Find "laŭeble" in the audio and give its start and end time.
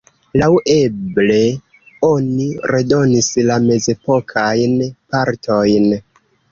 0.43-1.35